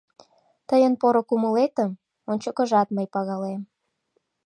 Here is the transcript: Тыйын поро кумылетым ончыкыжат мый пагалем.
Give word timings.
Тыйын 0.69 0.93
поро 1.01 1.21
кумылетым 1.29 1.91
ончыкыжат 2.31 2.87
мый 2.95 3.07
пагалем. 3.13 3.61